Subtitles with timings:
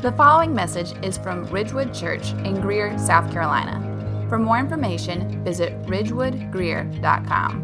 [0.00, 4.26] The following message is from Ridgewood Church in Greer, South Carolina.
[4.28, 7.62] For more information, visit ridgewoodgreer.com.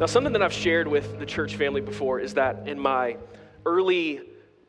[0.00, 3.16] Now, something that I've shared with the church family before is that in my
[3.64, 4.22] early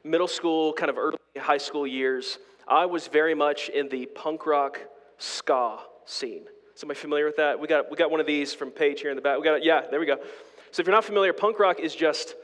[0.04, 2.38] middle school, kind of early high school years,
[2.68, 4.80] I was very much in the punk rock
[5.18, 6.46] ska scene.
[6.78, 7.60] Somebody familiar with that?
[7.60, 9.40] We got, we got one of these from Paige here in the back.
[9.40, 10.18] We got, yeah, there we go.
[10.70, 12.36] So if you're not familiar, punk rock is just,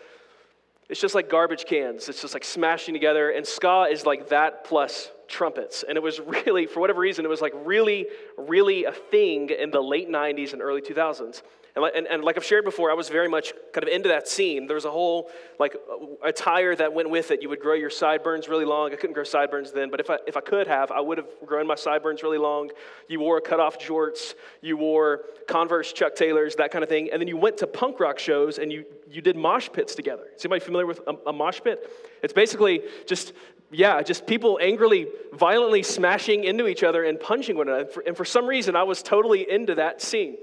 [0.89, 2.09] it's just like garbage cans.
[2.09, 3.29] It's just like smashing together.
[3.29, 5.83] And ska is like that plus trumpets.
[5.87, 9.69] And it was really, for whatever reason, it was like really, really a thing in
[9.69, 11.43] the late 90s and early 2000s.
[11.75, 14.27] And, and, and, like I've shared before, I was very much kind of into that
[14.27, 14.67] scene.
[14.67, 15.75] There was a whole like
[16.23, 17.41] attire that went with it.
[17.41, 18.93] You would grow your sideburns really long.
[18.93, 21.27] I couldn't grow sideburns then, but if I, if I could have, I would have
[21.45, 22.69] grown my sideburns really long.
[23.07, 24.35] You wore cut off jorts.
[24.61, 27.09] You wore Converse Chuck Taylors, that kind of thing.
[27.11, 30.27] And then you went to punk rock shows and you, you did mosh pits together.
[30.35, 31.89] Is anybody familiar with a, a mosh pit?
[32.21, 33.33] It's basically just
[33.71, 37.89] yeah, just people angrily, violently smashing into each other and punching one another.
[38.05, 40.37] And for some reason, I was totally into that scene.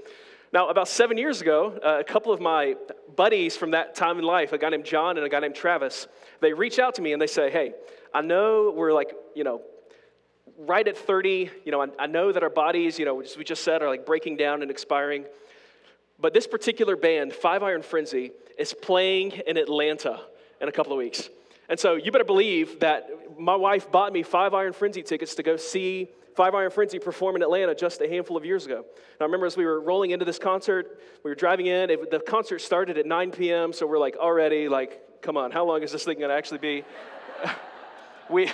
[0.53, 2.75] Now, about seven years ago, uh, a couple of my
[3.15, 6.07] buddies from that time in life, a guy named John and a guy named Travis,
[6.41, 7.73] they reach out to me and they say, Hey,
[8.13, 9.61] I know we're like, you know,
[10.57, 11.49] right at 30.
[11.63, 13.87] You know, I, I know that our bodies, you know, as we just said, are
[13.87, 15.23] like breaking down and expiring.
[16.19, 20.19] But this particular band, Five Iron Frenzy, is playing in Atlanta
[20.59, 21.29] in a couple of weeks.
[21.69, 25.43] And so you better believe that my wife bought me Five Iron Frenzy tickets to
[25.43, 28.77] go see Five Iron Frenzy performed in Atlanta just a handful of years ago.
[28.77, 31.89] And I remember as we were rolling into this concert, we were driving in.
[31.89, 35.65] It, the concert started at 9 p.m., so we're like already like, come on, how
[35.65, 36.83] long is this thing going to actually be?
[38.29, 38.49] we,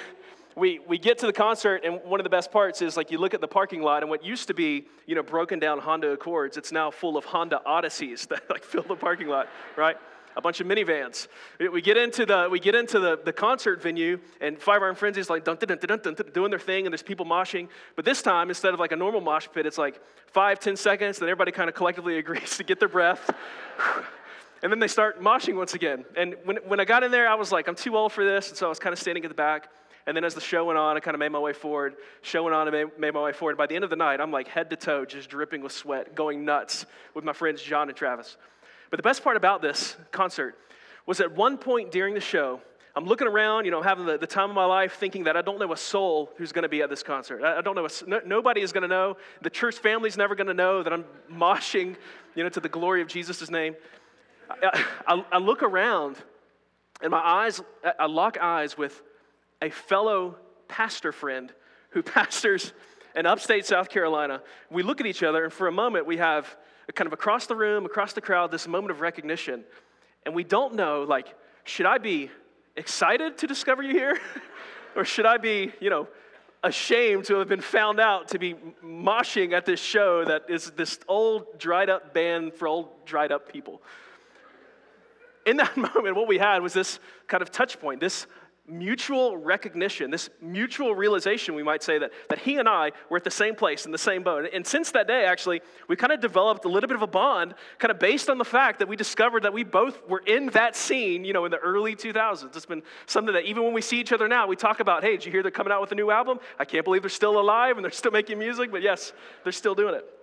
[0.56, 3.19] we, we get to the concert, and one of the best parts is like you
[3.19, 6.09] look at the parking lot, and what used to be you know broken down Honda
[6.09, 9.97] Accords, it's now full of Honda Odysseys that like fill the parking lot, right?
[10.38, 11.28] A bunch of minivans.
[11.59, 15.19] We get into the, we get into the, the concert venue, and Five Iron Frenzy
[15.19, 17.67] is like dun, dun, dun, dun, dun, doing their thing, and there's people moshing.
[17.95, 21.17] But this time, instead of like a normal mosh pit, it's like five, ten seconds,
[21.17, 23.35] then everybody kind of collectively agrees to get their breath.
[24.63, 26.06] and then they start moshing once again.
[26.16, 28.50] And when, when I got in there, I was like, I'm too old for this,
[28.50, 29.69] and so I was kind of standing at the back.
[30.06, 32.44] And then as the show went on, I kind of made my way forward, show
[32.44, 33.57] went on, I made, made my way forward.
[33.57, 36.16] By the end of the night, I'm like head to toe, just dripping with sweat,
[36.16, 38.38] going nuts with my friends John and Travis.
[38.90, 40.58] But the best part about this concert
[41.06, 42.62] was at one point during the show,
[42.96, 45.42] I'm looking around, you know, having the, the time of my life thinking that I
[45.42, 47.44] don't know a soul who's going to be at this concert.
[47.44, 49.18] I, I don't know, a, no, nobody is going to know.
[49.42, 51.96] The church family's never going to know that I'm moshing,
[52.36, 53.75] you know, to the glory of Jesus' name.
[54.50, 56.18] I, I, I look around
[57.02, 57.62] and my eyes,
[58.00, 59.02] I lock eyes with
[59.62, 60.38] a fellow
[60.68, 61.54] pastor friend
[61.92, 62.74] who pastors
[63.16, 64.42] in upstate South Carolina.
[64.69, 66.56] We look at each other, and for a moment, we have
[66.96, 69.64] kind of across the room, across the crowd, this moment of recognition
[70.28, 71.34] and we don't know, like,
[71.64, 72.30] should I be
[72.75, 74.20] excited to discover you here?
[74.98, 76.09] or should I be, you know,
[76.66, 81.00] ashamed to have been found out to be moshing at this show that is this
[81.08, 83.81] old, dried up band for old, dried up people?
[85.46, 88.28] In that moment, what we had was this kind of touch point, this
[88.67, 93.23] mutual recognition, this mutual realization, we might say, that, that he and I were at
[93.23, 94.50] the same place in the same boat.
[94.53, 97.56] And since that day, actually, we kind of developed a little bit of a bond,
[97.79, 100.75] kind of based on the fact that we discovered that we both were in that
[100.75, 102.56] scene, you know, in the early 2000s.
[102.56, 105.11] It's been something that even when we see each other now, we talk about, hey,
[105.11, 106.39] did you hear they're coming out with a new album?
[106.59, 109.13] I can't believe they're still alive and they're still making music, but yes,
[109.44, 110.16] they're still doing it.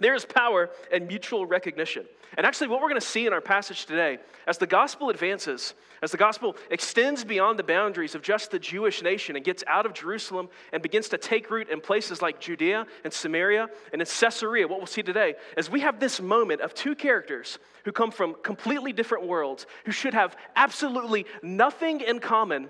[0.00, 2.04] There is power in mutual recognition.
[2.36, 4.18] And actually, what we're going to see in our passage today,
[4.48, 9.02] as the gospel advances, as the gospel extends beyond the boundaries of just the Jewish
[9.02, 12.86] nation and gets out of Jerusalem and begins to take root in places like Judea
[13.04, 16.74] and Samaria and in Caesarea, what we'll see today is we have this moment of
[16.74, 22.68] two characters who come from completely different worlds, who should have absolutely nothing in common,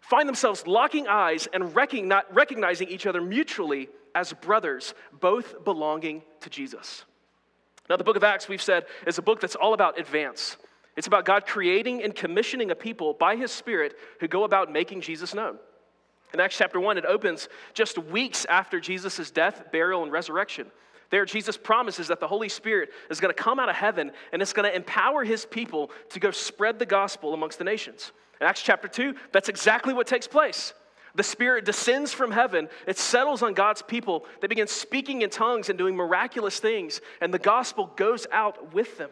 [0.00, 7.04] find themselves locking eyes and recognizing each other mutually as brothers, both belonging to Jesus.
[7.88, 10.56] Now, the book of Acts, we've said, is a book that's all about advance.
[10.96, 15.00] It's about God creating and commissioning a people by his Spirit who go about making
[15.00, 15.58] Jesus known.
[16.34, 20.70] In Acts chapter 1, it opens just weeks after Jesus' death, burial, and resurrection.
[21.10, 24.42] There, Jesus promises that the Holy Spirit is going to come out of heaven and
[24.42, 28.12] it's going to empower his people to go spread the gospel amongst the nations.
[28.40, 30.74] In Acts chapter 2, that's exactly what takes place.
[31.14, 34.24] The Spirit descends from heaven, it settles on God's people.
[34.40, 38.98] They begin speaking in tongues and doing miraculous things, and the gospel goes out with
[38.98, 39.10] them.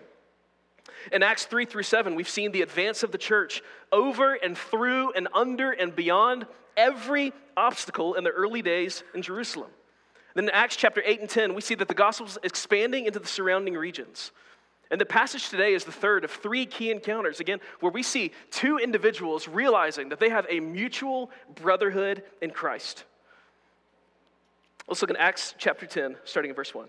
[1.13, 3.63] In Acts 3 through 7, we've seen the advance of the church
[3.93, 6.47] over and through and under and beyond
[6.77, 9.71] every obstacle in the early days in Jerusalem.
[10.35, 13.19] Then in Acts chapter 8 and 10, we see that the gospel is expanding into
[13.19, 14.33] the surrounding regions.
[14.91, 18.31] And the passage today is the third of three key encounters, again, where we see
[18.51, 23.05] two individuals realizing that they have a mutual brotherhood in Christ.
[24.87, 26.89] Let's look in Acts chapter 10, starting in verse 1.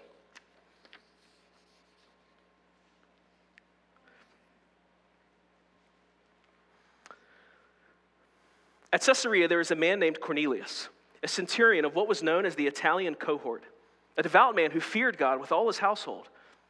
[8.94, 10.90] At Caesarea, there was a man named Cornelius,
[11.24, 13.64] a centurion of what was known as the Italian cohort,
[14.18, 16.30] a devout man who feared God with all his household.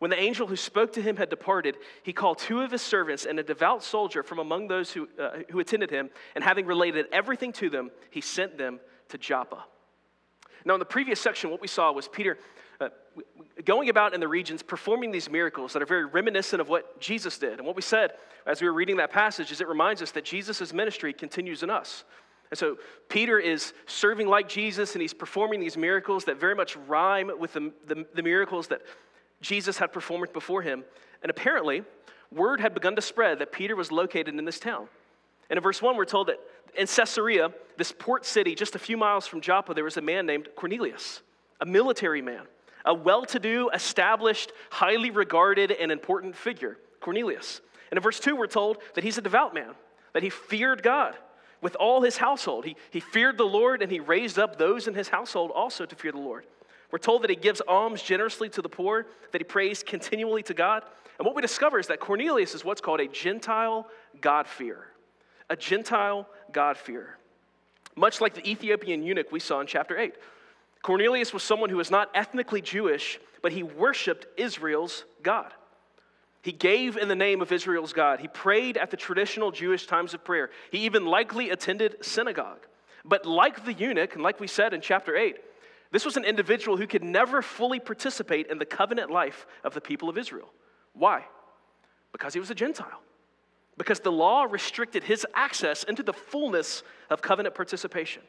[0.00, 3.26] When the angel who spoke to him had departed, he called two of his servants
[3.26, 7.04] and a devout soldier from among those who, uh, who attended him, and having related
[7.12, 8.80] everything to them, he sent them
[9.10, 9.64] to Joppa.
[10.64, 12.38] Now, in the previous section, what we saw was Peter
[12.80, 12.88] uh,
[13.66, 17.36] going about in the regions performing these miracles that are very reminiscent of what Jesus
[17.36, 17.58] did.
[17.58, 18.12] And what we said
[18.46, 21.68] as we were reading that passage is it reminds us that Jesus' ministry continues in
[21.68, 22.04] us.
[22.50, 26.76] And so Peter is serving like Jesus and he's performing these miracles that very much
[26.88, 28.80] rhyme with the, the, the, miracles that
[29.40, 30.84] Jesus had performed before him.
[31.22, 31.82] And apparently,
[32.32, 34.88] word had begun to spread that Peter was located in this town.
[35.48, 36.38] And in verse 1, we're told that
[36.76, 40.26] in Caesarea, this port city just a few miles from Joppa, there was a man
[40.26, 41.22] named Cornelius,
[41.60, 42.42] a military man,
[42.84, 47.60] a well to do, established, highly regarded, and important figure, Cornelius.
[47.90, 49.74] And in verse 2, we're told that he's a devout man,
[50.12, 51.16] that he feared God
[51.60, 52.64] with all his household.
[52.64, 55.96] He, he feared the Lord and he raised up those in his household also to
[55.96, 56.46] fear the Lord.
[56.90, 60.54] We're told that he gives alms generously to the poor, that he prays continually to
[60.54, 60.82] God.
[61.18, 63.86] And what we discover is that Cornelius is what's called a Gentile
[64.20, 64.88] God-fearer.
[65.48, 67.16] A Gentile God-fearer.
[67.96, 70.14] Much like the Ethiopian eunuch we saw in chapter 8.
[70.82, 75.52] Cornelius was someone who was not ethnically Jewish, but he worshiped Israel's God.
[76.42, 78.20] He gave in the name of Israel's God.
[78.20, 80.50] He prayed at the traditional Jewish times of prayer.
[80.70, 82.66] He even likely attended synagogue.
[83.04, 85.36] But like the eunuch, and like we said in chapter 8,
[85.92, 89.80] this was an individual who could never fully participate in the covenant life of the
[89.80, 90.52] people of Israel.
[90.92, 91.24] Why?
[92.12, 93.00] Because he was a Gentile.
[93.76, 98.22] Because the law restricted his access into the fullness of covenant participation.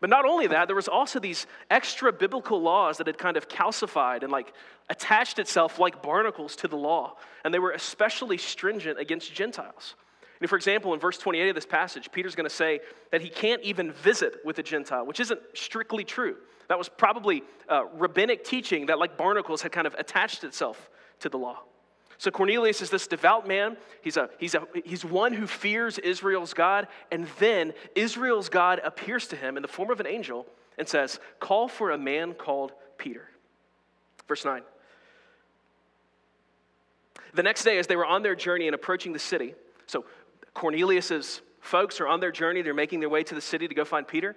[0.00, 3.48] But not only that, there was also these extra biblical laws that had kind of
[3.48, 4.52] calcified and like
[4.90, 7.16] attached itself like barnacles to the law.
[7.44, 9.94] And they were especially stringent against Gentiles.
[10.42, 12.80] And for example, in verse 28 of this passage, Peter's going to say
[13.12, 16.36] that he can't even visit with a Gentile, which isn't strictly true.
[16.66, 20.90] That was probably uh, rabbinic teaching that, like barnacles, had kind of attached itself
[21.20, 21.60] to the law.
[22.18, 23.76] So Cornelius is this devout man.
[24.02, 26.88] He's, a, he's, a, he's one who fears Israel's God.
[27.12, 30.46] And then Israel's God appears to him in the form of an angel
[30.76, 33.28] and says, Call for a man called Peter.
[34.26, 34.62] Verse 9.
[37.32, 39.54] The next day, as they were on their journey and approaching the city,
[39.92, 40.06] so
[40.54, 43.84] Cornelius's folks are on their journey, they're making their way to the city to go
[43.84, 44.36] find Peter.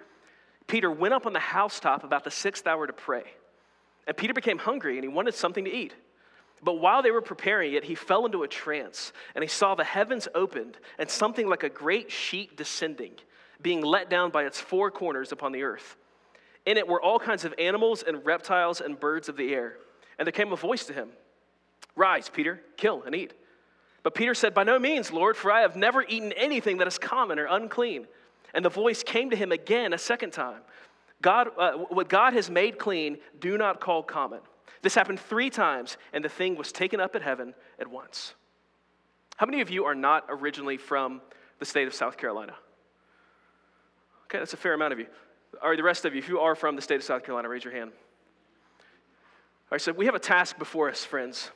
[0.67, 3.23] Peter went up on the housetop about the sixth hour to pray.
[4.07, 5.93] And Peter became hungry and he wanted something to eat.
[6.63, 9.83] But while they were preparing it, he fell into a trance, and he saw the
[9.83, 13.11] heavens opened and something like a great sheet descending,
[13.61, 15.97] being let down by its four corners upon the earth.
[16.65, 19.77] In it were all kinds of animals and reptiles and birds of the air.
[20.17, 21.09] And there came a voice to him
[21.95, 23.33] Rise, Peter, kill and eat.
[24.05, 26.99] But Peter said, By no means, Lord, for I have never eaten anything that is
[26.99, 28.05] common or unclean.
[28.53, 30.61] And the voice came to him again a second time
[31.23, 34.41] God, uh, What God has made clean, do not call common.
[34.83, 38.35] This happened three times, and the thing was taken up at heaven at once.
[39.37, 41.19] How many of you are not originally from
[41.57, 42.53] the state of South Carolina?
[44.25, 45.07] Okay, that's a fair amount of you.
[45.63, 47.63] Right, the rest of you, if you are from the state of South Carolina, raise
[47.63, 47.89] your hand.
[47.91, 51.49] All right, so we have a task before us, friends.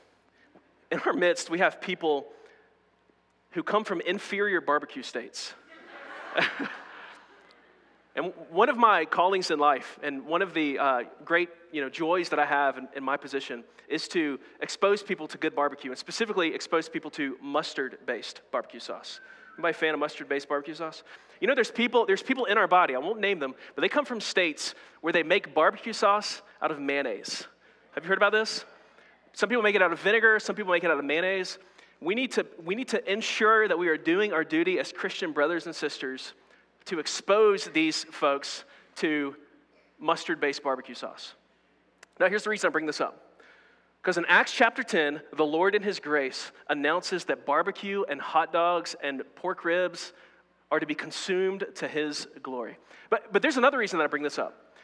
[0.91, 2.25] In our midst, we have people
[3.51, 5.53] who come from inferior barbecue states.
[8.20, 11.88] And one of my callings in life, and one of the uh, great you know,
[11.88, 15.89] joys that I have in, in, my position, is to expose people to good barbecue,
[15.89, 19.22] and specifically expose people to mustard-based barbecue sauce.
[19.58, 21.03] Anybody a fan of mustard-based barbecue sauce?
[21.39, 23.89] You know, there's people, there's people in our body, I won't name them, but they
[23.89, 27.48] come from states where they make barbecue sauce out of mayonnaise.
[27.94, 28.65] Have you heard about this?
[29.32, 31.58] Some people make it out of vinegar, some people make it out of mayonnaise.
[32.01, 35.34] We need to, we need to ensure that we are doing our duty as Christian
[35.34, 36.34] brothers and sisters
[36.86, 38.63] to expose these folks
[38.98, 39.36] to
[40.00, 41.34] mustard based barbecue sauce.
[42.20, 43.29] Now, here's the reason I bring this up.
[44.01, 48.53] Because in Acts chapter 10, the Lord in His grace announces that barbecue and hot
[48.53, 50.13] dogs and pork ribs
[50.72, 52.77] are to be consumed to His glory.
[53.10, 54.75] But, but there's another reason that I bring this up.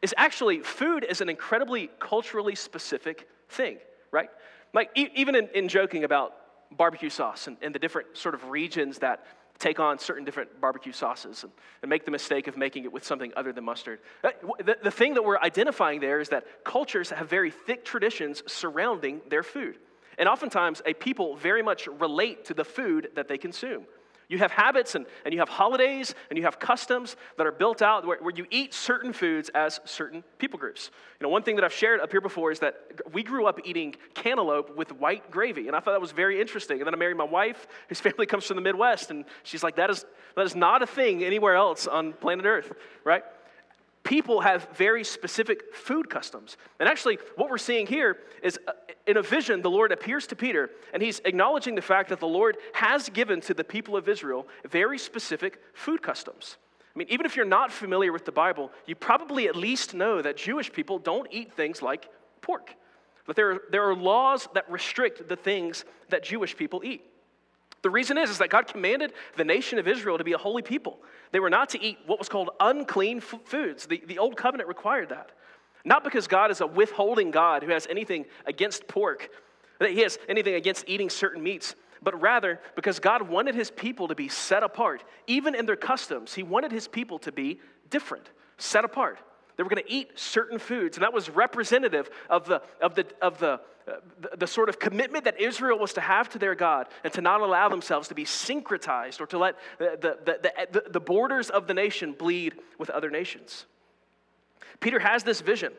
[0.00, 3.78] Is actually food is an incredibly culturally specific thing,
[4.10, 4.28] right?
[4.72, 6.34] Like, e- even in, in joking about
[6.76, 9.24] barbecue sauce and, and the different sort of regions that
[9.58, 11.52] take on certain different barbecue sauces and,
[11.82, 14.00] and, make the mistake of making it with something other than mustard.
[14.22, 14.30] Uh,
[14.64, 19.20] the, the thing that we're identifying there is that cultures have very thick traditions surrounding
[19.28, 19.76] their food.
[20.18, 23.86] And oftentimes, a people very much relate to the food that they consume.
[24.34, 27.82] You have habits and, and you have holidays and you have customs that are built
[27.82, 30.90] out where, where, you eat certain foods as certain people groups.
[31.20, 32.74] You know, one thing that I've shared up here before is that
[33.12, 36.78] we grew up eating cantaloupe with white gravy, and I thought that was very interesting.
[36.78, 39.76] And then I married my wife, whose family comes from the Midwest, and she's like,
[39.76, 42.72] that is, that is not a thing anywhere else on planet Earth,
[43.04, 43.22] right?
[44.04, 46.56] People have very specific food customs.
[46.78, 48.72] And actually, what we're seeing here is uh,
[49.06, 52.26] in a vision, the Lord appears to Peter, and he's acknowledging the fact that the
[52.26, 56.58] Lord has given to the people of Israel very specific food customs.
[56.94, 60.22] I mean, even if you're not familiar with the Bible, you probably at least know
[60.22, 62.08] that Jewish people don't eat things like
[62.40, 62.74] pork.
[63.26, 67.02] But there are, there are laws that restrict the things that Jewish people eat.
[67.84, 70.62] The reason is, is that God commanded the nation of Israel to be a holy
[70.62, 71.00] people.
[71.32, 73.84] They were not to eat what was called unclean f- foods.
[73.84, 75.32] The, the old covenant required that.
[75.84, 79.28] Not because God is a withholding God who has anything against pork,
[79.80, 84.08] that he has anything against eating certain meats, but rather because God wanted his people
[84.08, 85.04] to be set apart.
[85.26, 87.60] Even in their customs, he wanted his people to be
[87.90, 89.18] different, set apart.
[89.58, 93.06] They were going to eat certain foods, and that was representative of the, of the,
[93.20, 96.88] of the the, the, sort of commitment that Israel was to have to their God
[97.02, 101.00] and to not allow themselves to be syncretized or to let the, the, the, the
[101.00, 103.66] borders of the nation bleed with other nations.
[104.80, 105.72] Peter has this vision.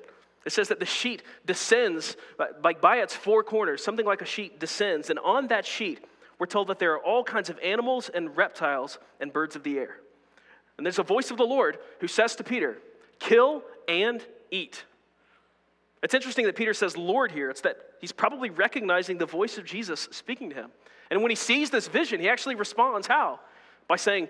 [0.45, 2.15] It says that the sheet descends,
[2.63, 6.05] like by its four corners, something like a sheet descends, and on that sheet,
[6.37, 9.79] we're told that there are all kinds of animals and reptiles and birds of the
[9.79, 9.97] air.
[10.77, 12.77] And there's a voice of the Lord who says to Peter,
[13.19, 14.83] Kill and eat.
[16.05, 17.49] It's interesting that Peter says Lord here.
[17.49, 20.69] It's that he's probably recognizing the voice of Jesus speaking to him.
[21.09, 23.39] And when he sees this vision, he actually responds how?
[23.87, 24.29] By saying,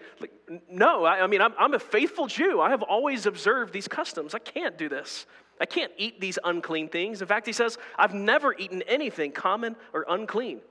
[0.70, 2.62] No, I, I mean, I'm, I'm a faithful Jew.
[2.62, 4.34] I have always observed these customs.
[4.34, 5.26] I can't do this.
[5.60, 7.22] I can't eat these unclean things.
[7.22, 10.62] In fact, he says, I've never eaten anything common or unclean.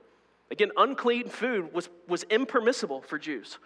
[0.49, 3.59] Again, unclean food was, was impermissible for Jews.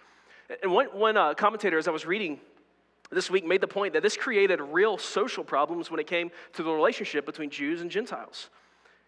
[0.62, 2.42] And one, one uh, commentator, as I was reading
[3.16, 6.64] this week made the point that this created real social problems when it came to
[6.64, 8.50] the relationship between Jews and Gentiles.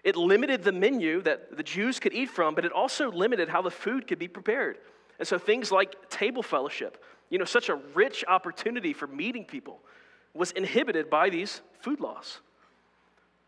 [0.03, 3.61] It limited the menu that the Jews could eat from, but it also limited how
[3.61, 4.79] the food could be prepared.
[5.19, 9.79] And so things like table fellowship, you know, such a rich opportunity for meeting people,
[10.33, 12.39] was inhibited by these food laws.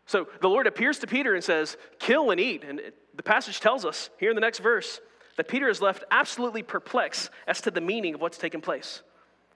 [0.06, 2.62] So the Lord appears to Peter and says, Kill and eat.
[2.62, 2.80] And
[3.16, 5.00] the passage tells us here in the next verse
[5.36, 9.02] that Peter is left absolutely perplexed as to the meaning of what's taken place.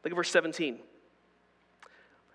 [0.03, 0.79] Look at verse 17.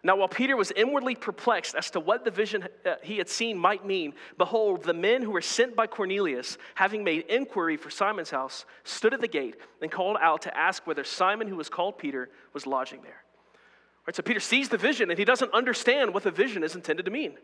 [0.06, 3.58] Now, while Peter was inwardly perplexed as to what the vision uh, he had seen
[3.58, 8.30] might mean, behold, the men who were sent by Cornelius, having made inquiry for Simon's
[8.30, 11.98] house, stood at the gate and called out to ask whether Simon, who was called
[11.98, 13.24] Peter, was lodging there.
[14.12, 17.12] So Peter sees the vision and he doesn't understand what the vision is intended to
[17.12, 17.38] mean.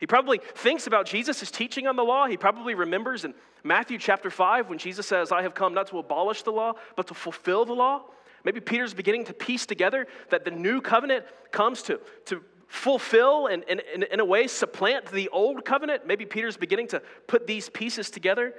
[0.00, 2.26] He probably thinks about Jesus' teaching on the law.
[2.26, 3.34] He probably remembers in
[3.64, 7.08] Matthew chapter 5 when Jesus says, I have come not to abolish the law, but
[7.08, 8.04] to fulfill the law.
[8.44, 13.64] Maybe Peter's beginning to piece together that the new covenant comes to, to fulfill and,
[13.68, 16.06] and, and, in a way supplant the old covenant.
[16.06, 18.54] Maybe Peter's beginning to put these pieces together,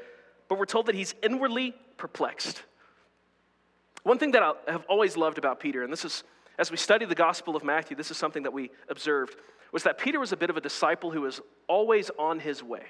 [0.48, 2.64] but we're told that he's inwardly perplexed.
[4.04, 6.24] One thing that I have always loved about Peter, and this is
[6.58, 9.38] as we study the Gospel of Matthew, this is something that we observed,
[9.72, 12.84] was that Peter was a bit of a disciple who was always on his way.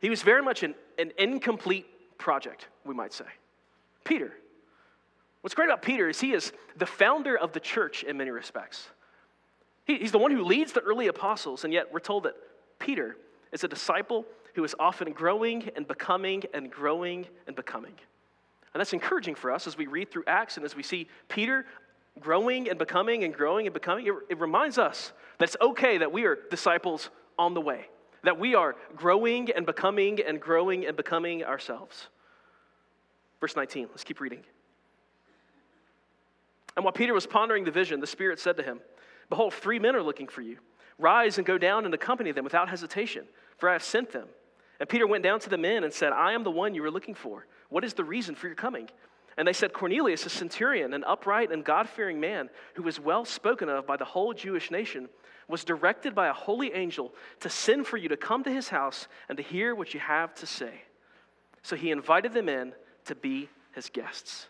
[0.00, 1.86] He was very much an, an incomplete
[2.18, 3.24] project, we might say.
[4.04, 4.32] Peter,
[5.44, 8.88] What's great about Peter is he is the founder of the church in many respects.
[9.84, 12.32] He, he's the one who leads the early apostles, and yet we're told that
[12.78, 13.18] Peter
[13.52, 14.24] is a disciple
[14.54, 17.92] who is often growing and becoming and growing and becoming.
[18.72, 21.66] And that's encouraging for us as we read through Acts and as we see Peter
[22.20, 24.06] growing and becoming and growing and becoming.
[24.06, 27.88] It, it reminds us that it's okay that we are disciples on the way,
[28.22, 32.08] that we are growing and becoming and growing and becoming ourselves.
[33.40, 34.40] Verse 19, let's keep reading.
[36.76, 38.80] And while Peter was pondering the vision, the Spirit said to him,
[39.28, 40.58] Behold, three men are looking for you.
[40.98, 43.26] Rise and go down and accompany them without hesitation,
[43.56, 44.28] for I have sent them.
[44.80, 46.90] And Peter went down to the men and said, I am the one you were
[46.90, 47.46] looking for.
[47.68, 48.88] What is the reason for your coming?
[49.36, 53.24] And they said, Cornelius, a centurion, an upright and God fearing man, who was well
[53.24, 55.08] spoken of by the whole Jewish nation,
[55.48, 59.08] was directed by a holy angel to send for you to come to his house
[59.28, 60.82] and to hear what you have to say.
[61.62, 62.72] So he invited them in
[63.06, 64.46] to be his guests.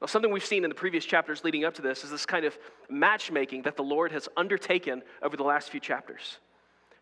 [0.00, 2.44] Now, something we've seen in the previous chapters leading up to this is this kind
[2.44, 2.56] of
[2.88, 6.38] matchmaking that the Lord has undertaken over the last few chapters.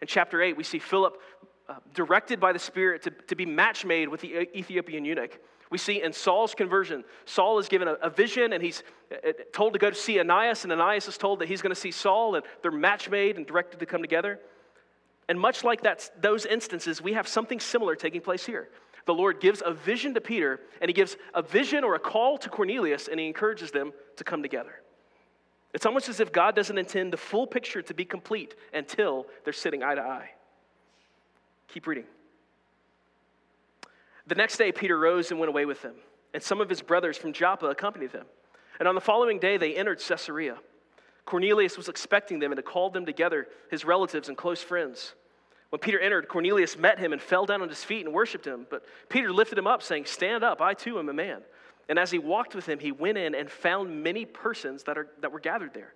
[0.00, 1.20] In chapter 8, we see Philip
[1.68, 5.38] uh, directed by the Spirit to, to be matchmade with the Ethiopian eunuch.
[5.70, 9.32] We see in Saul's conversion, Saul is given a, a vision and he's uh, uh,
[9.52, 11.90] told to go to see Ananias, and Ananias is told that he's going to see
[11.90, 14.38] Saul, and they're matchmade and directed to come together.
[15.28, 18.68] And much like that, those instances, we have something similar taking place here.
[19.06, 22.36] The Lord gives a vision to Peter, and he gives a vision or a call
[22.38, 24.82] to Cornelius, and he encourages them to come together.
[25.72, 29.52] It's almost as if God doesn't intend the full picture to be complete until they're
[29.52, 30.30] sitting eye to eye.
[31.68, 32.04] Keep reading.
[34.26, 35.94] The next day, Peter rose and went away with them,
[36.34, 38.26] and some of his brothers from Joppa accompanied them.
[38.80, 40.56] And on the following day, they entered Caesarea.
[41.24, 45.14] Cornelius was expecting them and had called them together, his relatives and close friends.
[45.70, 48.66] When Peter entered, Cornelius met him and fell down on his feet and worshiped him.
[48.70, 51.42] But Peter lifted him up, saying, Stand up, I too am a man.
[51.88, 55.08] And as he walked with him, he went in and found many persons that, are,
[55.20, 55.94] that were gathered there.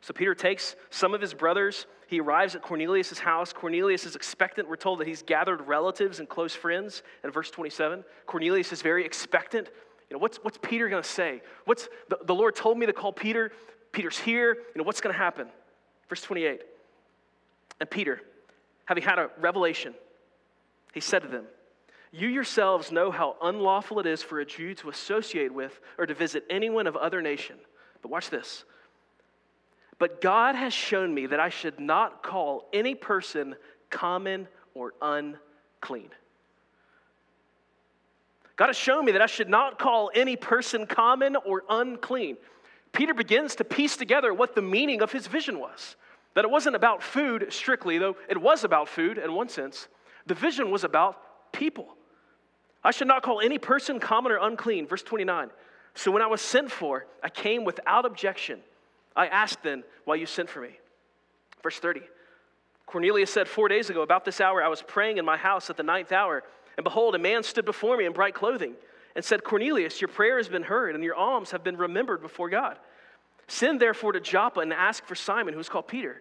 [0.00, 1.86] So Peter takes some of his brothers.
[2.06, 3.52] He arrives at Cornelius' house.
[3.52, 4.68] Cornelius is expectant.
[4.68, 8.04] We're told that he's gathered relatives and close friends in verse 27.
[8.26, 9.68] Cornelius is very expectant.
[10.08, 11.42] You know, what's, what's Peter going to say?
[11.64, 13.50] What's the, the Lord told me to call Peter.
[13.92, 14.54] Peter's here.
[14.54, 15.48] You know, what's going to happen?
[16.08, 16.62] Verse 28.
[17.80, 18.20] And Peter,
[18.86, 19.94] having had a revelation,
[20.94, 21.44] he said to them,
[22.10, 26.14] You yourselves know how unlawful it is for a Jew to associate with or to
[26.14, 27.56] visit anyone of other nation.
[28.00, 28.64] But watch this.
[29.98, 33.56] But God has shown me that I should not call any person
[33.90, 36.10] common or unclean.
[38.56, 42.36] God has shown me that I should not call any person common or unclean.
[42.92, 45.96] Peter begins to piece together what the meaning of his vision was.
[46.36, 49.88] That it wasn't about food strictly, though it was about food in one sense.
[50.26, 51.88] The vision was about people.
[52.84, 54.86] I should not call any person common or unclean.
[54.86, 55.48] Verse 29.
[55.94, 58.60] So when I was sent for, I came without objection.
[59.16, 60.78] I asked then why you sent for me.
[61.62, 62.02] Verse 30.
[62.84, 65.78] Cornelius said, Four days ago, about this hour, I was praying in my house at
[65.78, 66.44] the ninth hour,
[66.76, 68.74] and behold, a man stood before me in bright clothing
[69.14, 72.50] and said, Cornelius, your prayer has been heard, and your alms have been remembered before
[72.50, 72.78] God.
[73.48, 76.20] Send therefore to Joppa and ask for Simon, who is called Peter.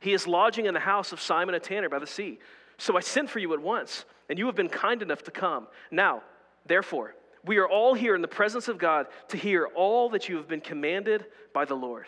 [0.00, 2.38] He is lodging in the house of Simon a tanner by the sea.
[2.78, 5.66] So I sent for you at once, and you have been kind enough to come.
[5.90, 6.22] Now,
[6.66, 10.36] therefore, we are all here in the presence of God to hear all that you
[10.36, 12.06] have been commanded by the Lord.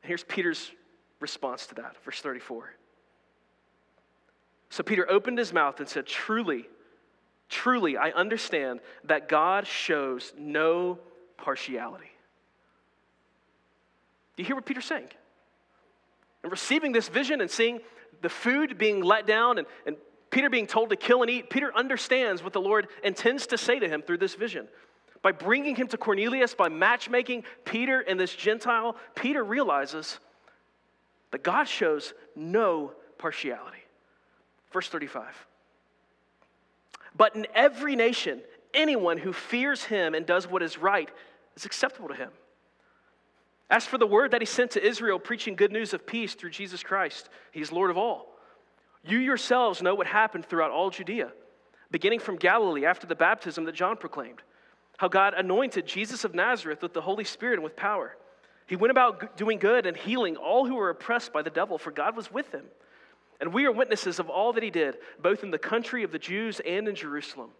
[0.00, 0.70] here's Peter's
[1.20, 2.74] response to that, verse 34.
[4.70, 6.68] So Peter opened his mouth and said, Truly,
[7.48, 10.98] truly, I understand that God shows no
[11.36, 12.10] partiality.
[14.36, 15.08] Do you hear what Peter's saying?
[16.46, 17.80] And receiving this vision and seeing
[18.22, 19.96] the food being let down and, and
[20.30, 23.80] Peter being told to kill and eat, Peter understands what the Lord intends to say
[23.80, 24.68] to him through this vision.
[25.22, 30.20] By bringing him to Cornelius, by matchmaking Peter and this Gentile, Peter realizes
[31.32, 33.82] that God shows no partiality.
[34.72, 35.24] Verse 35.
[37.16, 38.40] But in every nation,
[38.72, 41.10] anyone who fears him and does what is right
[41.56, 42.30] is acceptable to him.
[43.68, 46.50] As for the word that he sent to Israel, preaching good news of peace through
[46.50, 48.28] Jesus Christ, he is Lord of all.
[49.04, 51.32] You yourselves know what happened throughout all Judea,
[51.90, 54.42] beginning from Galilee after the baptism that John proclaimed,
[54.98, 58.16] how God anointed Jesus of Nazareth with the Holy Spirit and with power.
[58.68, 61.90] He went about doing good and healing all who were oppressed by the devil, for
[61.90, 62.64] God was with him.
[63.40, 66.18] And we are witnesses of all that he did, both in the country of the
[66.18, 67.50] Jews and in Jerusalem.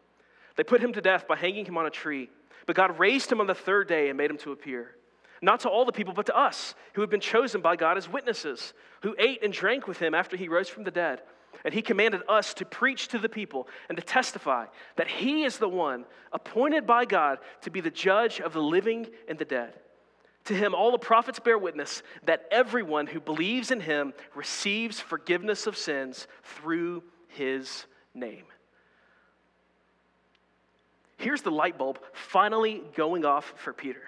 [0.56, 2.30] They put him to death by hanging him on a tree,
[2.64, 4.95] but God raised him on the third day and made him to appear
[5.42, 8.08] not to all the people, but to us, who have been chosen by God as
[8.08, 8.72] witnesses,
[9.02, 11.22] who ate and drank with him after he rose from the dead.
[11.64, 15.58] And he commanded us to preach to the people and to testify that he is
[15.58, 19.74] the one appointed by God to be the judge of the living and the dead.
[20.44, 25.66] To him, all the prophets bear witness that everyone who believes in him receives forgiveness
[25.66, 28.44] of sins through his name.
[31.16, 34.02] Here's the light bulb finally going off for Peter.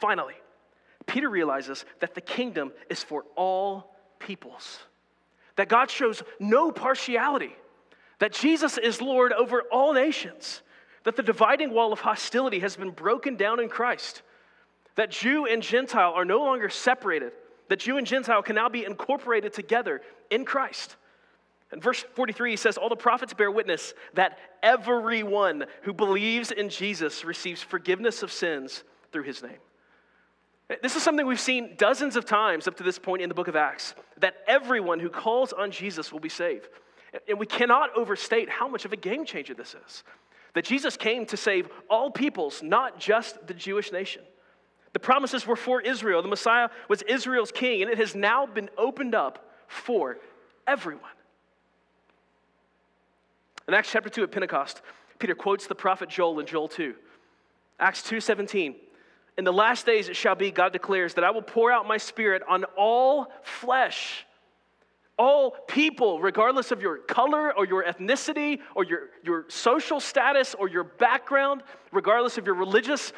[0.00, 0.34] Finally,
[1.06, 4.80] Peter realizes that the kingdom is for all peoples,
[5.56, 7.54] that God shows no partiality,
[8.18, 10.62] that Jesus is Lord over all nations,
[11.04, 14.22] that the dividing wall of hostility has been broken down in Christ,
[14.96, 17.32] that Jew and Gentile are no longer separated,
[17.68, 20.96] that Jew and Gentile can now be incorporated together in Christ.
[21.72, 26.68] In verse 43, he says, All the prophets bear witness that everyone who believes in
[26.68, 29.58] Jesus receives forgiveness of sins through his name.
[30.82, 33.48] This is something we've seen dozens of times up to this point in the book
[33.48, 36.68] of Acts that everyone who calls on Jesus will be saved.
[37.28, 40.02] And we cannot overstate how much of a game changer this is.
[40.54, 44.22] That Jesus came to save all peoples, not just the Jewish nation.
[44.92, 46.22] The promises were for Israel.
[46.22, 50.18] The Messiah was Israel's king, and it has now been opened up for
[50.66, 51.10] everyone.
[53.68, 54.80] In Acts chapter 2 at Pentecost,
[55.18, 56.94] Peter quotes the prophet Joel in Joel 2.
[57.78, 58.74] Acts 2:17.
[59.38, 61.98] In the last days it shall be, God declares, that I will pour out my
[61.98, 64.24] spirit on all flesh.
[65.18, 70.68] All people, regardless of your color or your ethnicity or your, your social status or
[70.68, 73.12] your background, regardless of your religious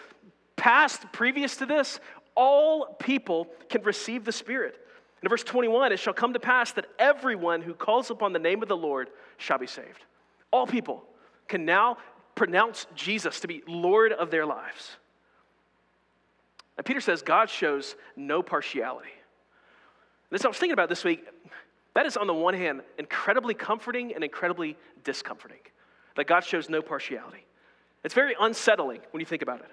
[0.56, 1.98] past previous to this,
[2.34, 4.76] all people can receive the Spirit.
[5.22, 8.62] In verse 21, it shall come to pass that everyone who calls upon the name
[8.62, 10.04] of the Lord shall be saved.
[10.52, 11.04] All people
[11.48, 11.98] can now
[12.36, 14.96] pronounce Jesus to be Lord of their lives.
[16.78, 19.10] And Peter says God shows no partiality.
[20.30, 21.26] This I was thinking about this week.
[21.94, 25.58] That is, on the one hand, incredibly comforting and incredibly discomforting.
[26.16, 27.44] That God shows no partiality.
[28.04, 29.70] It's very unsettling when you think about it.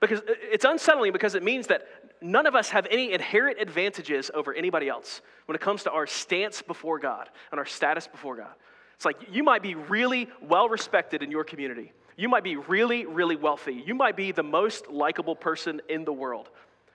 [0.00, 1.86] Because it's unsettling because it means that
[2.20, 6.08] none of us have any inherent advantages over anybody else when it comes to our
[6.08, 8.50] stance before God and our status before God.
[8.96, 11.92] It's like you might be really well respected in your community.
[12.16, 13.82] You might be really, really wealthy.
[13.86, 16.48] You might be the most likable person in the world.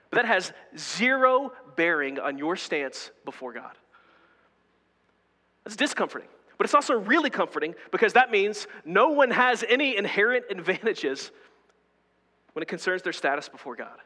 [0.10, 3.78] But that has zero bearing on your stance before God.
[5.64, 6.30] That's discomforting.
[6.58, 11.32] But it's also really comforting because that means no one has any inherent advantages
[12.54, 13.98] when it concerns their status before God.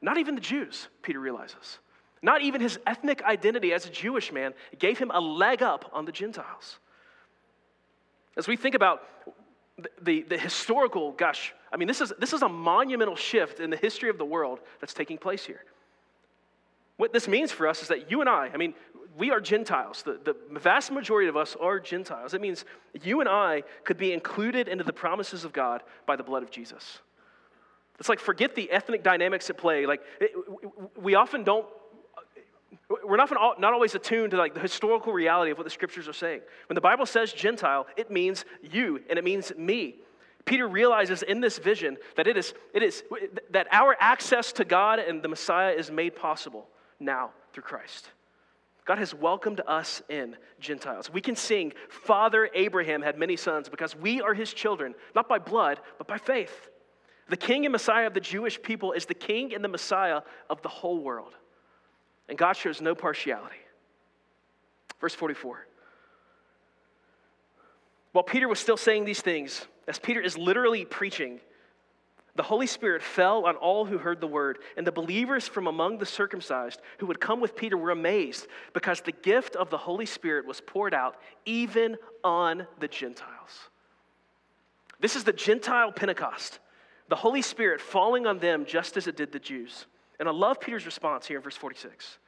[0.00, 1.78] Not even the Jews, Peter realizes.
[2.22, 6.04] Not even his ethnic identity as a Jewish man gave him a leg up on
[6.04, 6.78] the Gentiles.
[8.36, 9.02] As we think about
[10.02, 13.76] the, the, historical, gosh, I mean, this is, this is a monumental shift in the
[13.76, 15.62] history of the world that's taking place here.
[16.96, 18.74] What this means for us is that you and I, I mean,
[19.16, 20.02] we are Gentiles.
[20.02, 22.34] The, the vast majority of us are Gentiles.
[22.34, 22.64] It means
[23.02, 26.50] you and I could be included into the promises of God by the blood of
[26.50, 26.98] Jesus.
[27.98, 29.86] It's like forget the ethnic dynamics at play.
[29.86, 30.32] Like it,
[30.96, 31.66] we often don't,
[32.88, 36.14] we're not, not always attuned to like the historical reality of what the scriptures are
[36.14, 36.40] saying.
[36.68, 39.96] When the Bible says Gentile, it means you and it means me.
[40.46, 43.02] Peter realizes in this vision that it is, it is
[43.50, 46.66] that our access to God and the Messiah is made possible
[46.98, 48.10] now through Christ.
[48.86, 51.12] God has welcomed us in, Gentiles.
[51.12, 55.38] We can sing, Father Abraham had many sons because we are his children, not by
[55.38, 56.70] blood, but by faith.
[57.28, 60.62] The king and Messiah of the Jewish people is the king and the Messiah of
[60.62, 61.34] the whole world.
[62.28, 63.56] And God shows no partiality.
[65.00, 65.66] Verse 44.
[68.12, 71.40] While Peter was still saying these things, as Peter is literally preaching,
[72.34, 75.98] the Holy Spirit fell on all who heard the word, and the believers from among
[75.98, 80.06] the circumcised who had come with Peter were amazed because the gift of the Holy
[80.06, 83.70] Spirit was poured out even on the Gentiles.
[85.00, 86.60] This is the Gentile Pentecost
[87.08, 89.86] the Holy Spirit falling on them just as it did the Jews.
[90.18, 92.18] And I love Peter's response here in verse 46.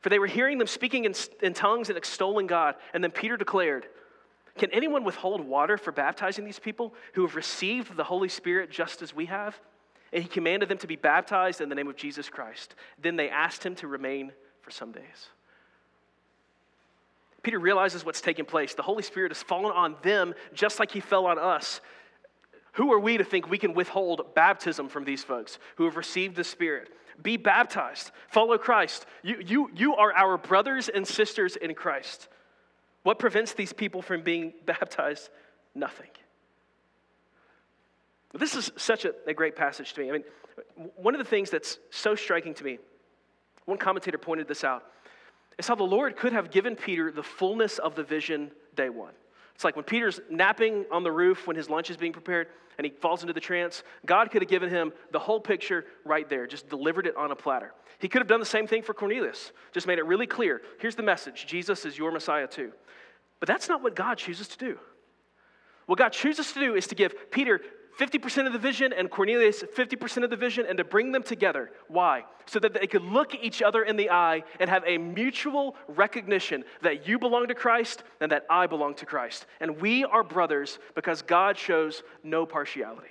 [0.00, 2.76] For they were hearing them speaking in, in, tongues and extolling God.
[2.94, 3.86] And then Peter declared,
[4.56, 9.02] Can anyone withhold water for baptizing these people who have received the Holy Spirit just
[9.02, 9.58] as we have?
[10.12, 12.74] And he commanded them to be baptized in the name of Jesus Christ.
[13.00, 15.28] Then they asked him to remain for some days.
[17.42, 18.74] Peter realizes what's taking place.
[18.74, 21.80] The Holy Spirit has fallen on them just like he fell on us.
[22.72, 26.36] Who are we to think we can withhold baptism from these folks who have received
[26.36, 26.90] the Spirit?
[27.22, 29.06] Be baptized, follow Christ.
[29.22, 32.28] You, you, you are our brothers and sisters in Christ.
[33.02, 35.30] What prevents these people from being baptized?
[35.74, 36.10] Nothing.
[38.34, 40.10] This is such a, a great passage to me.
[40.10, 40.24] I mean,
[40.96, 42.78] one of the things that's so striking to me,
[43.64, 44.84] one commentator pointed this out,
[45.58, 49.14] is how the Lord could have given Peter the fullness of the vision day one.
[49.58, 52.46] It's like when Peter's napping on the roof when his lunch is being prepared
[52.78, 56.28] and he falls into the trance, God could have given him the whole picture right
[56.28, 57.74] there, just delivered it on a platter.
[57.98, 60.62] He could have done the same thing for Cornelius, just made it really clear.
[60.78, 62.70] Here's the message Jesus is your Messiah too.
[63.40, 64.78] But that's not what God chooses to do.
[65.86, 67.60] What God chooses to do is to give Peter
[67.98, 71.72] 50% of the vision and Cornelius 50% of the vision and to bring them together.
[71.88, 72.24] Why?
[72.46, 76.64] So that they could look each other in the eye and have a mutual recognition
[76.82, 79.46] that you belong to Christ and that I belong to Christ.
[79.60, 83.08] And we are brothers because God shows no partiality.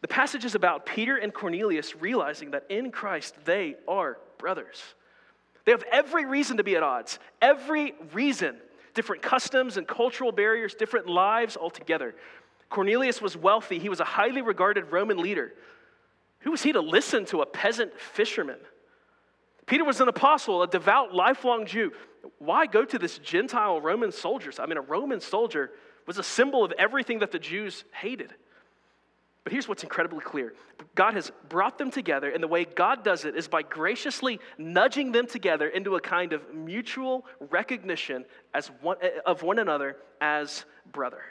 [0.00, 4.82] The passage is about Peter and Cornelius realizing that in Christ they are brothers.
[5.64, 8.56] They have every reason to be at odds, every reason
[8.94, 12.14] different customs and cultural barriers, different lives altogether.
[12.72, 15.52] Cornelius was wealthy, he was a highly regarded Roman leader.
[16.40, 18.58] Who was he to listen to a peasant fisherman?
[19.66, 21.92] Peter was an apostle, a devout, lifelong Jew.
[22.38, 24.50] Why go to this Gentile Roman soldier?
[24.58, 25.70] I mean, a Roman soldier
[26.06, 28.34] was a symbol of everything that the Jews hated.
[29.44, 30.54] But here's what's incredibly clear
[30.94, 35.12] God has brought them together, and the way God does it is by graciously nudging
[35.12, 41.22] them together into a kind of mutual recognition as one, of one another as brother.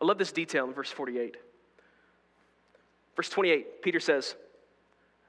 [0.00, 1.36] I love this detail in verse 48.
[3.16, 4.36] Verse 28, Peter says,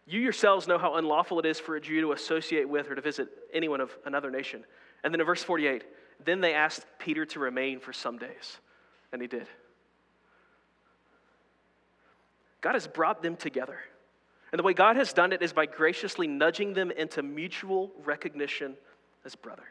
[0.05, 3.01] You yourselves know how unlawful it is for a Jew to associate with or to
[3.01, 4.63] visit anyone of another nation.
[5.03, 5.83] And then in verse 48,
[6.23, 8.59] then they asked Peter to remain for some days,
[9.11, 9.47] and he did.
[12.61, 13.79] God has brought them together.
[14.51, 18.75] And the way God has done it is by graciously nudging them into mutual recognition
[19.25, 19.63] as brother.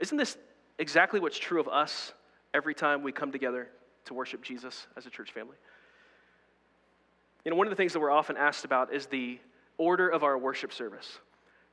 [0.00, 0.36] Isn't this
[0.78, 2.12] exactly what's true of us
[2.52, 3.68] every time we come together
[4.06, 5.56] to worship Jesus as a church family.
[7.44, 9.38] You know, one of the things that we're often asked about is the
[9.76, 11.18] order of our worship service.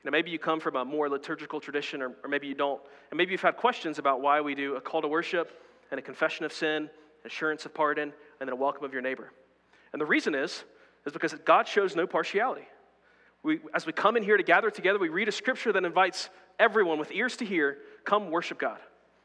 [0.04, 2.82] You know, maybe you come from a more liturgical tradition, or, or maybe you don't.
[3.12, 5.62] And maybe you've had questions about why we do a call to worship
[5.92, 6.90] and a confession of sin,
[7.24, 9.32] assurance of pardon, and then a welcome of your neighbor.
[9.94, 10.64] And the reason is,
[11.06, 12.68] is because God shows no partiality.
[13.44, 16.30] We, as we come in here to gather together, we read a scripture that invites
[16.60, 18.80] everyone with ears to hear, come worship God.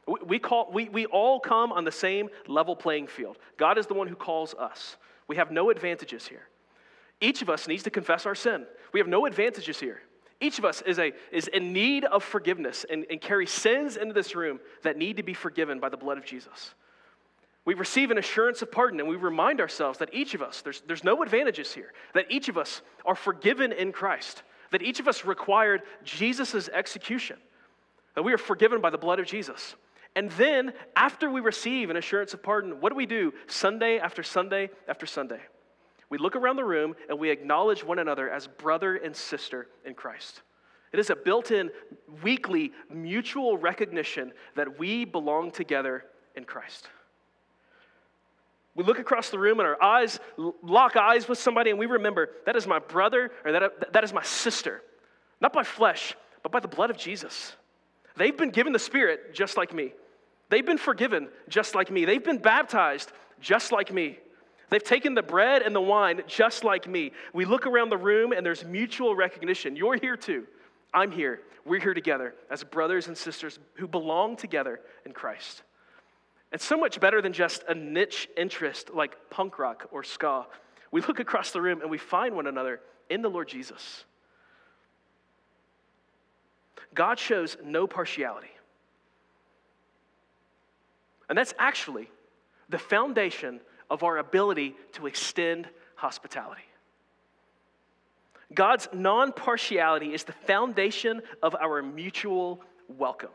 [0.07, 3.37] We, call, we, we all come on the same level playing field.
[3.57, 4.95] God is the one who calls us.
[5.27, 6.47] We have no advantages here.
[7.19, 8.65] Each of us needs to confess our sin.
[8.93, 10.01] We have no advantages here.
[10.39, 14.13] Each of us is, a, is in need of forgiveness and, and carry sins into
[14.13, 16.75] this room that need to be forgiven by the blood of Jesus.
[17.65, 20.81] We receive an assurance of pardon and we remind ourselves that each of us, there's,
[20.87, 25.07] there's no advantages here, that each of us are forgiven in Christ, that each of
[25.07, 27.37] us required Jesus' execution,
[28.15, 29.75] that we are forgiven by the blood of Jesus.
[30.17, 34.23] And then, after we receive an assurance of pardon, what do we do Sunday after
[34.23, 35.39] Sunday after Sunday?
[36.09, 39.93] We look around the room and we acknowledge one another as brother and sister in
[39.93, 40.41] Christ.
[40.91, 41.69] It is a built in,
[42.23, 46.03] weekly, mutual recognition that we belong together
[46.35, 46.89] in Christ.
[48.73, 50.19] We look across the room and our eyes
[50.63, 54.13] lock eyes with somebody and we remember that is my brother or that, that is
[54.13, 54.81] my sister,
[55.39, 57.55] not by flesh, but by the blood of Jesus.
[58.15, 59.93] They've been given the Spirit just like me.
[60.49, 62.05] They've been forgiven just like me.
[62.05, 64.19] They've been baptized just like me.
[64.69, 67.11] They've taken the bread and the wine just like me.
[67.33, 69.75] We look around the room and there's mutual recognition.
[69.75, 70.45] You're here too.
[70.93, 71.41] I'm here.
[71.65, 75.63] We're here together as brothers and sisters who belong together in Christ.
[76.51, 80.47] It's so much better than just a niche interest like punk rock or ska.
[80.91, 82.79] We look across the room and we find one another
[83.09, 84.05] in the Lord Jesus.
[86.93, 88.47] God shows no partiality.
[91.29, 92.09] And that's actually
[92.69, 93.59] the foundation
[93.89, 96.61] of our ability to extend hospitality.
[98.53, 103.29] God's non partiality is the foundation of our mutual welcome.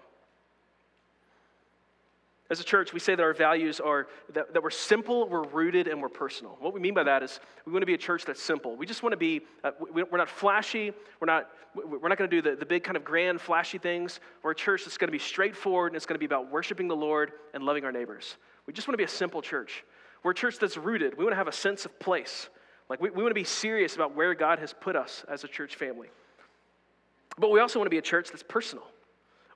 [2.52, 5.88] As a church, we say that our values are that, that we're simple, we're rooted,
[5.88, 6.58] and we're personal.
[6.60, 8.76] What we mean by that is we want to be a church that's simple.
[8.76, 12.28] We just want to be, uh, we, are not flashy, we're not, we're not going
[12.28, 14.20] to do the, the big kind of grand, flashy things.
[14.42, 16.88] We're a church that's going to be straightforward and it's going to be about worshiping
[16.88, 18.36] the Lord and loving our neighbors.
[18.66, 19.82] We just want to be a simple church.
[20.22, 21.16] We're a church that's rooted.
[21.16, 22.50] We want to have a sense of place.
[22.90, 25.48] Like we, we want to be serious about where God has put us as a
[25.48, 26.10] church family.
[27.38, 28.84] But we also want to be a church that's personal.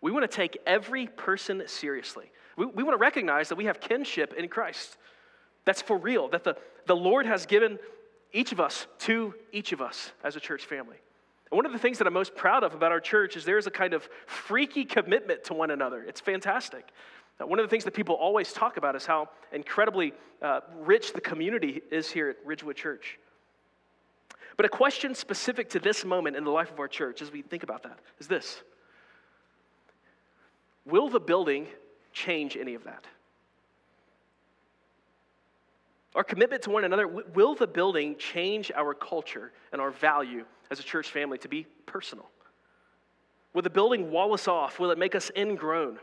[0.06, 2.30] We want to take every person seriously.
[2.56, 4.96] We, we want to recognize that we have kinship in Christ.
[5.64, 7.80] That's for real, that the, the Lord has given
[8.32, 10.98] each of us to each of us as a church family.
[11.50, 13.58] And one of the things that I'm most proud of about our church is there
[13.58, 16.04] is a kind of freaky commitment to one another.
[16.04, 16.88] It's fantastic.
[17.40, 21.14] Now, one of the things that people always talk about is how incredibly uh, rich
[21.14, 23.18] the community is here at Ridgewood Church.
[24.56, 27.42] But a question specific to this moment in the life of our church as we
[27.42, 28.62] think about that is this
[30.86, 31.66] Will the building
[32.12, 33.04] change any of that?
[36.14, 40.80] Our commitment to one another, will the building change our culture and our value as
[40.80, 42.30] a church family to be personal?
[43.52, 44.78] Will the building wall us off?
[44.78, 45.98] Will it make us ingrown?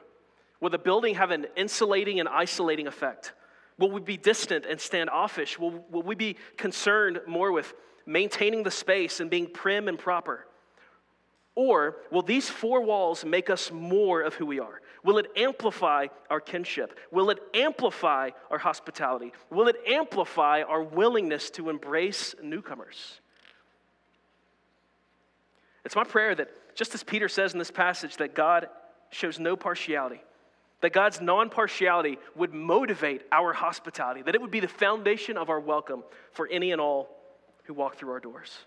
[0.60, 3.34] Will the building have an insulating and isolating effect?
[3.78, 5.58] Will we be distant and standoffish?
[5.58, 7.74] Will, will we be concerned more with
[8.06, 10.46] maintaining the space and being prim and proper?
[11.56, 14.82] Or will these four walls make us more of who we are?
[15.04, 16.98] Will it amplify our kinship?
[17.12, 19.34] Will it amplify our hospitality?
[19.50, 23.20] Will it amplify our willingness to embrace newcomers?
[25.86, 28.68] It's my prayer that, just as Peter says in this passage, that God
[29.12, 30.22] shows no partiality,
[30.82, 35.50] that God's non partiality would motivate our hospitality, that it would be the foundation of
[35.50, 37.10] our welcome for any and all
[37.66, 38.58] who walk through our doors.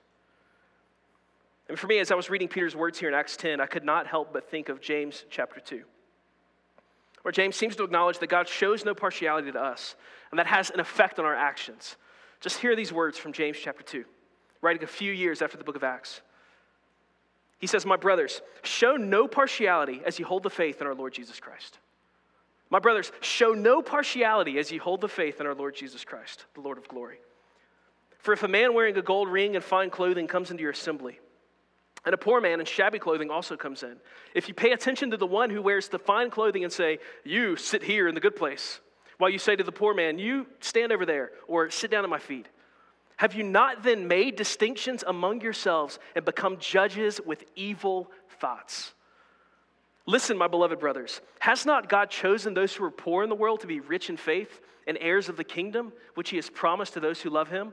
[1.68, 3.84] And for me, as I was reading Peter's words here in Acts 10, I could
[3.84, 5.82] not help but think of James chapter 2,
[7.22, 9.96] where James seems to acknowledge that God shows no partiality to us,
[10.30, 11.96] and that has an effect on our actions.
[12.40, 14.04] Just hear these words from James chapter 2,
[14.62, 16.20] writing a few years after the book of Acts.
[17.58, 21.14] He says, My brothers, show no partiality as you hold the faith in our Lord
[21.14, 21.78] Jesus Christ.
[22.68, 26.44] My brothers, show no partiality as you hold the faith in our Lord Jesus Christ,
[26.54, 27.18] the Lord of glory.
[28.18, 31.20] For if a man wearing a gold ring and fine clothing comes into your assembly,
[32.06, 33.96] and a poor man in shabby clothing also comes in,
[34.32, 37.56] if you pay attention to the one who wears the fine clothing and say, You
[37.56, 38.80] sit here in the good place,
[39.18, 42.10] while you say to the poor man, You stand over there, or sit down at
[42.10, 42.46] my feet,
[43.16, 48.92] have you not then made distinctions among yourselves and become judges with evil thoughts?
[50.06, 53.60] Listen, my beloved brothers, has not God chosen those who are poor in the world
[53.60, 57.00] to be rich in faith and heirs of the kingdom, which he has promised to
[57.00, 57.72] those who love him?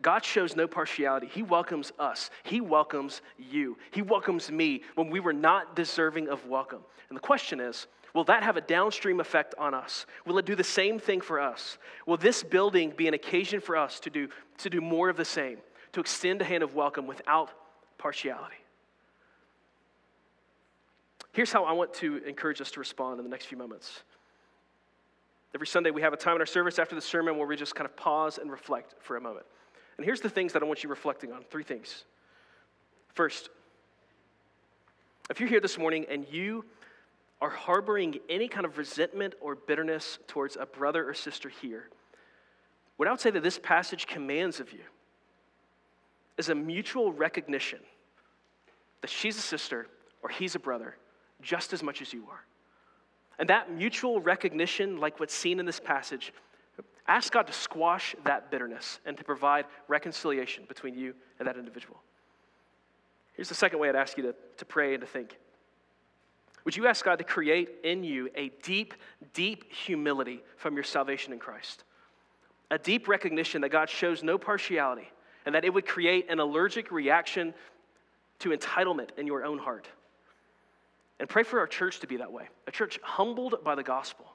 [0.00, 1.26] God shows no partiality.
[1.26, 2.30] He welcomes us.
[2.44, 3.76] He welcomes you.
[3.90, 6.82] He welcomes me when we were not deserving of welcome.
[7.08, 10.06] And the question is will that have a downstream effect on us?
[10.24, 11.78] Will it do the same thing for us?
[12.06, 15.24] Will this building be an occasion for us to do, to do more of the
[15.24, 15.58] same,
[15.92, 17.50] to extend a hand of welcome without
[17.98, 18.56] partiality?
[21.32, 24.02] Here's how I want to encourage us to respond in the next few moments.
[25.54, 27.74] Every Sunday, we have a time in our service after the sermon where we just
[27.74, 29.46] kind of pause and reflect for a moment.
[29.98, 32.04] And here's the things that I want you reflecting on three things.
[33.14, 33.50] First,
[35.28, 36.64] if you're here this morning and you
[37.40, 41.88] are harboring any kind of resentment or bitterness towards a brother or sister here,
[42.96, 44.80] what I would say that this passage commands of you
[46.36, 47.80] is a mutual recognition
[49.00, 49.86] that she's a sister
[50.22, 50.96] or he's a brother
[51.42, 52.44] just as much as you are.
[53.38, 56.32] And that mutual recognition, like what's seen in this passage,
[57.08, 62.00] ask God to squash that bitterness and to provide reconciliation between you and that individual.
[63.34, 65.38] Here's the second way I'd ask you to, to pray and to think.
[66.64, 68.94] Would you ask God to create in you a deep,
[69.32, 71.84] deep humility from your salvation in Christ?
[72.70, 75.08] A deep recognition that God shows no partiality
[75.46, 77.54] and that it would create an allergic reaction
[78.40, 79.88] to entitlement in your own heart.
[81.18, 84.26] And pray for our church to be that way a church humbled by the gospel.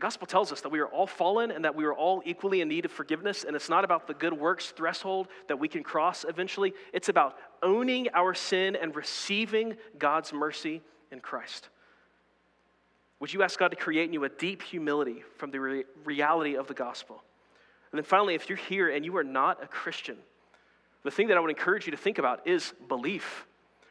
[0.00, 2.62] The gospel tells us that we are all fallen and that we are all equally
[2.62, 3.44] in need of forgiveness.
[3.44, 7.36] And it's not about the good works threshold that we can cross eventually, it's about
[7.62, 10.80] owning our sin and receiving God's mercy
[11.12, 11.68] in Christ.
[13.18, 16.56] Would you ask God to create in you a deep humility from the re- reality
[16.56, 17.22] of the gospel?
[17.92, 20.16] And then finally, if you're here and you are not a Christian,
[21.02, 23.44] the thing that I would encourage you to think about is belief.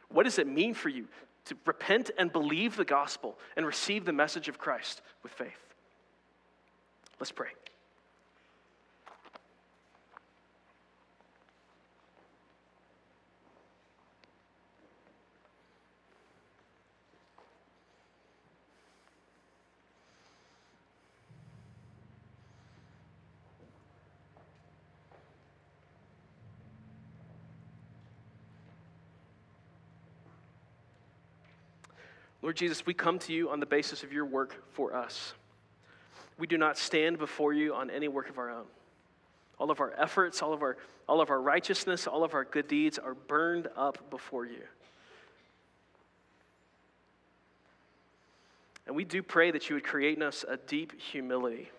[0.08, 1.06] What does it mean for you
[1.44, 5.69] to repent and believe the gospel and receive the message of Christ with faith.
[7.20, 7.48] Let's pray.
[32.42, 35.34] Lord Jesus, we come to you on the basis of your work for us.
[36.40, 38.64] We do not stand before you on any work of our own.
[39.58, 42.66] All of our efforts, all of our, all of our righteousness, all of our good
[42.66, 44.62] deeds are burned up before you.
[48.86, 51.70] And we do pray that you would create in us a deep humility,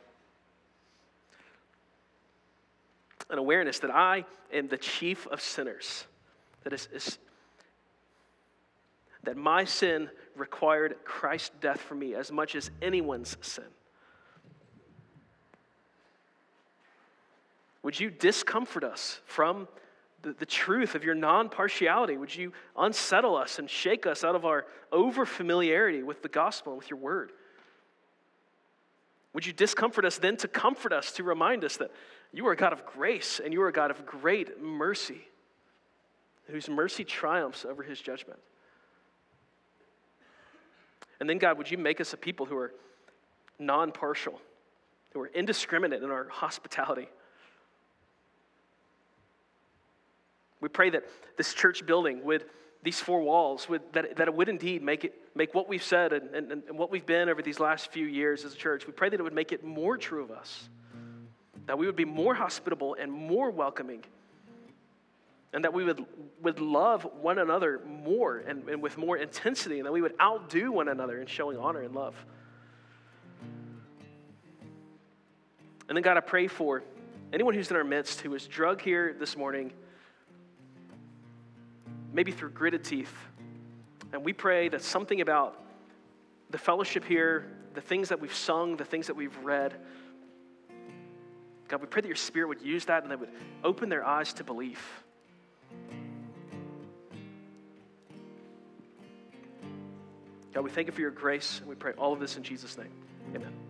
[3.31, 6.05] an awareness that I am the chief of sinners,
[6.63, 7.17] that is, is
[9.23, 13.65] that my sin required Christ's death for me as much as anyone's sin.
[17.83, 19.67] Would you discomfort us from
[20.21, 22.17] the, the truth of your non partiality?
[22.17, 26.73] Would you unsettle us and shake us out of our over familiarity with the gospel
[26.73, 27.31] and with your word?
[29.33, 31.91] Would you discomfort us then to comfort us, to remind us that
[32.33, 35.21] you are a God of grace and you are a God of great mercy,
[36.47, 38.39] whose mercy triumphs over his judgment?
[41.19, 42.73] And then, God, would you make us a people who are
[43.61, 44.41] non partial,
[45.13, 47.07] that we're indiscriminate in our hospitality.
[50.61, 51.03] We pray that
[51.37, 52.45] this church building would,
[52.83, 56.13] these four walls, would, that, that it would indeed make, it, make what we've said
[56.13, 58.93] and, and, and what we've been over these last few years as a church, we
[58.93, 60.69] pray that it would make it more true of us.
[61.65, 64.03] That we would be more hospitable and more welcoming.
[65.53, 66.05] And that we would,
[66.41, 70.71] would love one another more and, and with more intensity, and that we would outdo
[70.71, 72.15] one another in showing honor and love.
[75.89, 76.83] And then, God, I pray for
[77.33, 79.73] anyone who's in our midst who is drug here this morning
[82.11, 83.13] maybe through gritted teeth.
[84.13, 85.57] And we pray that something about
[86.49, 89.73] the fellowship here, the things that we've sung, the things that we've read,
[91.71, 93.29] God, we pray that your spirit would use that and that would
[93.63, 95.05] open their eyes to belief.
[100.53, 102.77] God, we thank you for your grace, and we pray all of this in Jesus'
[102.77, 103.60] name.